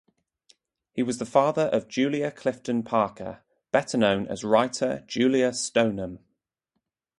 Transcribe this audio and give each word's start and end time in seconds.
He 0.93 1.03
was 1.03 1.19
the 1.19 1.27
father 1.27 1.69
of 1.71 1.87
Julia 1.87 2.31
Clifton 2.31 2.81
Parker, 2.81 3.43
better 3.71 3.99
known 3.99 4.25
as 4.29 4.43
writer 4.43 5.03
Julia 5.05 5.53
Stoneham. 5.53 6.17